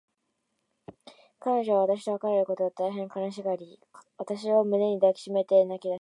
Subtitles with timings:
[1.39, 3.79] 彼女は私と別れることを、大へん悲しがり、
[4.17, 5.89] 私を胸に抱きしめて泣きだしました。